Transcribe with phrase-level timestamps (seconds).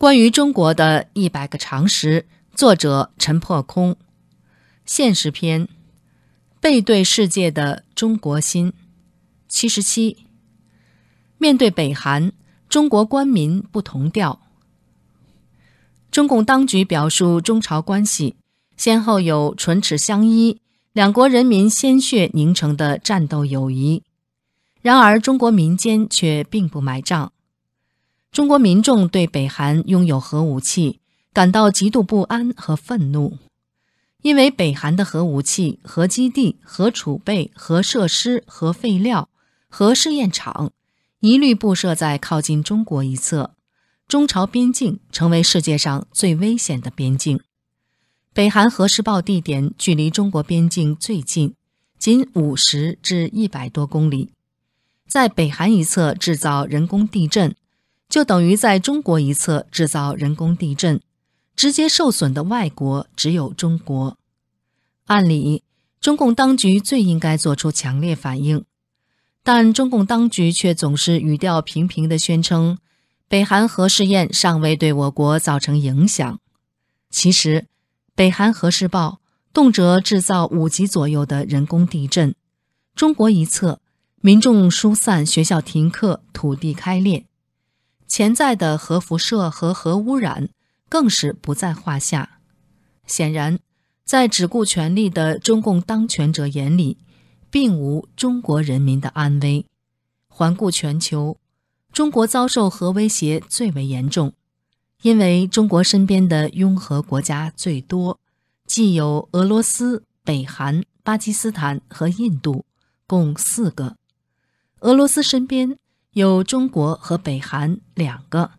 [0.00, 3.98] 关于中国的一百个常识，作者陈破空。
[4.86, 5.68] 现实篇：
[6.58, 8.72] 背对世界的中国心。
[9.46, 10.16] 七十七。
[11.36, 12.32] 面对北韩，
[12.66, 14.40] 中国官民不同调。
[16.10, 18.36] 中共当局表述中朝关系，
[18.78, 20.62] 先后有唇齿相依、
[20.94, 24.02] 两国人民鲜血凝成的战斗友谊，
[24.80, 27.34] 然而中国民间却并不买账。
[28.32, 31.00] 中国民众对北韩拥有核武器
[31.32, 33.38] 感到极度不安和愤怒，
[34.22, 39.28] 因为北韩的核武器、核基地、核储备、核设施、核废料、
[39.68, 40.70] 核试验场
[41.18, 43.56] 一律布设在靠近中国一侧，
[44.06, 47.40] 中朝边境成为世界上最危险的边境。
[48.32, 51.54] 北韩核试爆地点距离中国边境最近，
[51.98, 54.30] 仅五十至一百多公里，
[55.08, 57.56] 在北韩一侧制造人工地震。
[58.10, 61.00] 就等于在中国一侧制造人工地震，
[61.54, 64.18] 直接受损的外国只有中国。
[65.06, 65.62] 按理，
[66.00, 68.64] 中共当局最应该做出强烈反应，
[69.44, 72.78] 但中共当局却总是语调平平地宣称，
[73.28, 76.40] 北韩核试验尚未对我国造成影响。
[77.10, 77.66] 其实，
[78.16, 79.20] 北韩核试爆
[79.52, 82.34] 动辄制造五级左右的人工地震，
[82.96, 83.80] 中国一侧
[84.20, 87.26] 民众疏散，学校停课，土地开裂。
[88.10, 90.48] 潜在的核辐射和核污染
[90.88, 92.40] 更是不在话下。
[93.06, 93.60] 显然，
[94.04, 96.98] 在只顾权力的中共当权者眼里，
[97.52, 99.64] 并无中国人民的安危。
[100.26, 101.38] 环顾全球，
[101.92, 104.32] 中国遭受核威胁最为严重，
[105.02, 108.18] 因为中国身边的拥核国家最多，
[108.66, 112.64] 既有俄罗斯、北韩、巴基斯坦和印度，
[113.06, 113.96] 共四个。
[114.80, 115.78] 俄罗斯身边。
[116.14, 118.50] 有中国和北韩两个，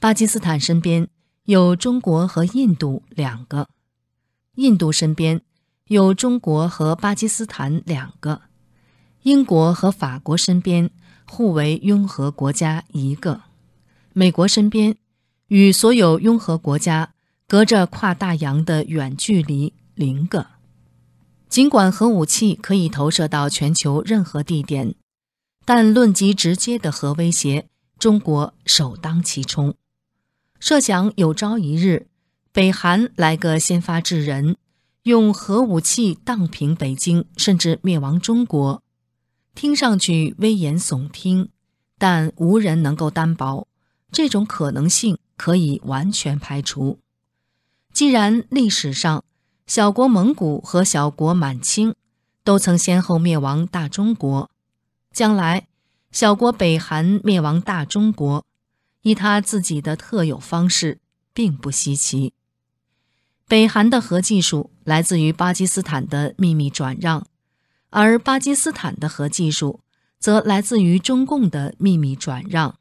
[0.00, 1.06] 巴基斯坦身边
[1.44, 3.68] 有中国和印度两个，
[4.56, 5.40] 印度身边
[5.86, 8.42] 有中国和巴基斯坦两个，
[9.22, 10.90] 英国和法国身边
[11.24, 13.42] 互为拥核国家一个，
[14.12, 14.96] 美国身边
[15.46, 17.14] 与所有拥核国家
[17.46, 20.48] 隔着跨大洋的远距离零个。
[21.48, 24.96] 尽管核武器可以投射到全球任何地点。
[25.64, 27.66] 但论及直接的核威胁，
[27.98, 29.74] 中国首当其冲。
[30.60, 32.06] 设想有朝一日，
[32.52, 34.56] 北韩来个先发制人，
[35.04, 38.82] 用核武器荡平北京，甚至灭亡中国，
[39.54, 41.48] 听上去危言耸听，
[41.98, 43.66] 但无人能够担保
[44.12, 46.98] 这种可能性可以完全排除。
[47.92, 49.24] 既然历史上
[49.66, 51.94] 小国蒙古和小国满清
[52.42, 54.50] 都曾先后灭亡大中国。
[55.14, 55.68] 将来，
[56.10, 58.44] 小国北韩灭亡大中国，
[59.02, 60.98] 以他自己的特有方式，
[61.32, 62.34] 并不稀奇。
[63.46, 67.24] 北韩的核技术来自于巴基斯坦的秘密转让，
[67.90, 69.78] 而巴基斯坦的核技术
[70.18, 72.76] 则来自于中共的秘密转让，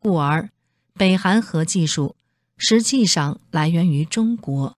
[0.00, 0.50] 故而
[0.94, 2.16] 北韩核技术
[2.56, 4.76] 实际上来源于中国。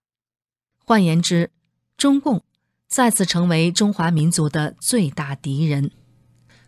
[0.85, 1.49] 换言之，
[1.97, 2.43] 中共
[2.87, 5.89] 再次成为中华民族的最大敌人。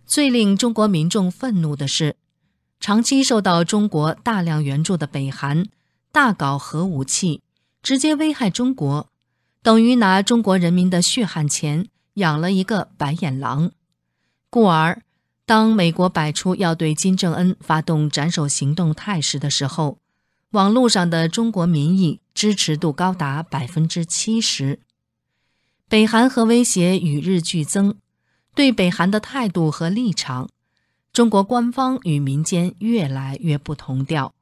[0.06, 2.16] 最令中国民众愤怒的是，
[2.80, 5.66] 长期受到中国大量援助的北韩
[6.12, 7.42] 大搞核武器，
[7.82, 9.10] 直接危害中国，
[9.64, 13.72] 等于拿中国人民的血汗钱养了一个白眼狼。
[14.50, 15.02] 故而，
[15.46, 19.98] 当美国摆出要对金正恩发动斩首行动态势的时候，
[20.52, 24.80] 网络上的中国民意支持度高达百分之七十。
[25.90, 27.98] 北韩核威胁与日俱增。
[28.56, 30.50] 对北韩的态度和立场，
[31.12, 34.34] 中国官方与民间越来越不同调。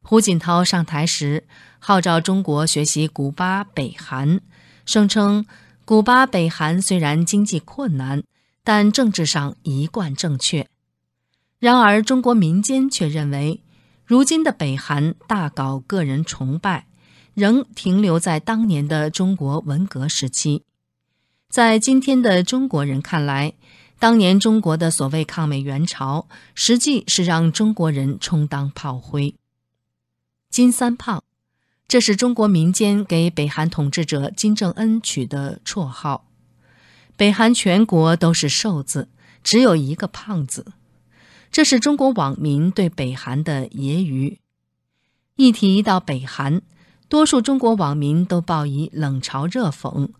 [0.00, 1.44] 胡锦涛上台时
[1.80, 4.40] 号召中国学习古巴、北韩，
[4.84, 5.44] 声称
[5.84, 8.22] 古巴、北韩虽然经济困难，
[8.62, 10.68] 但政治上一贯正确。
[11.58, 13.60] 然而，中国民间却认为，
[14.04, 16.86] 如今的北韩大搞个人崇拜，
[17.34, 20.62] 仍停留在当年的中国文革时期。
[21.56, 23.54] 在今天的中国人看来，
[23.98, 29.34] 当年中国的所谓抗美援朝，实际是让中国人充当炮灰。
[30.50, 31.22] 金三胖，
[31.88, 36.26] 这是中国民间给北韩统治者金正恩取的绰号。
[37.16, 39.08] 北韩全国都是瘦子，
[39.42, 40.66] 只有一个胖子，
[41.50, 44.36] 这是中国网民对北韩的揶揄。
[45.36, 46.60] 一提到北韩，
[47.08, 50.10] 多数中国网民都报以冷嘲热讽。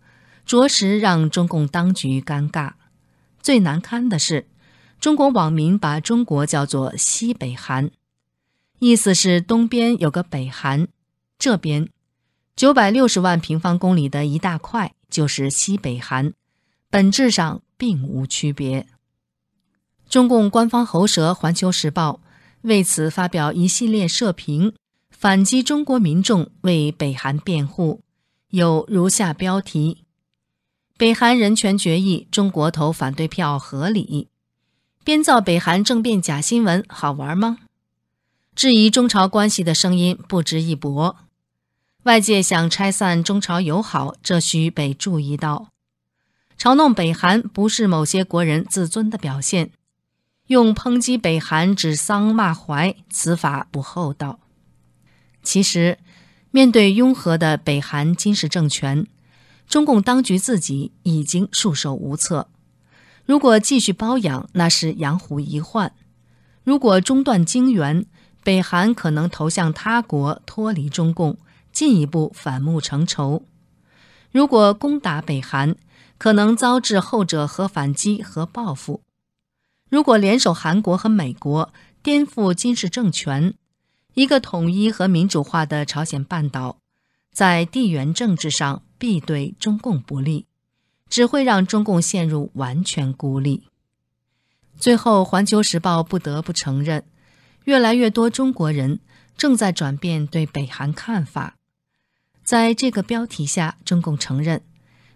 [0.47, 2.71] 着实让中共当局尴尬。
[3.41, 4.47] 最难堪的是，
[4.99, 7.91] 中国网民把中国叫做西北韩。
[8.79, 10.87] 意思是东边有个北韩，
[11.37, 11.89] 这边
[12.55, 16.31] 九百六十万平方公里的一大块就是西北韩，
[16.89, 18.87] 本质上并无区别。
[20.07, 22.21] 中共官方喉舌《环球时报》
[22.61, 24.73] 为此发表一系列社评，
[25.09, 28.01] 反击中国民众为北韩辩护，
[28.51, 30.05] 有如下标题
[30.97, 34.29] ：“北韩人权决议，中国投反对票合理。”
[35.05, 37.59] 编造北韩政变假新闻好玩吗？
[38.55, 41.17] 质疑中朝关系的声音不值一驳。
[42.03, 45.69] 外界想拆散中朝友好，这需被注意到。
[46.57, 49.69] 嘲弄北韩不是某些国人自尊的表现，
[50.47, 54.39] 用抨击北韩指桑骂槐，此法不厚道。
[55.43, 55.99] 其实，
[56.49, 59.05] 面对拥核的北韩金氏政权，
[59.67, 62.49] 中共当局自己已经束手无策。
[63.25, 65.89] 如果继续包养，那是养虎遗患；
[66.63, 68.05] 如果中断经援，
[68.43, 71.37] 北韩可能投向他国，脱离中共，
[71.73, 73.43] 进一步反目成仇；
[74.31, 75.75] 如果攻打北韩，
[76.17, 79.01] 可能遭致后者核反击和报复；
[79.89, 83.53] 如果联手韩国和美国颠覆金氏政权，
[84.13, 86.77] 一个统一和民主化的朝鲜半岛，
[87.33, 90.45] 在地缘政治上必对中共不利。
[91.09, 93.63] 只会让中共陷入完全孤立。
[94.77, 97.05] 最后，《环球时报》不得不承认，
[97.63, 98.99] 越来越多中国人
[99.37, 101.55] 正在转变对北韩看法。
[102.43, 104.61] 在这个标题下，中共承认，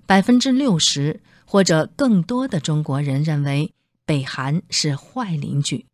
[0.05, 3.73] 百分之六十或者更多的中国人认为
[4.05, 5.85] 北韩是坏邻居，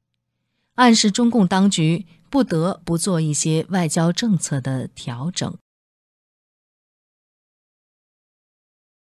[0.76, 5.58] 暗示中共当局不得不做一些外交政策的调整。